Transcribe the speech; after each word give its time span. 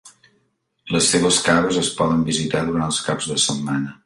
Les 0.95 1.09
seves 1.15 1.37
caves 1.49 1.79
es 1.83 1.93
poden 2.01 2.25
visitar 2.31 2.63
durant 2.71 2.89
els 2.89 3.05
caps 3.11 3.31
de 3.35 3.43
setmana. 3.49 3.99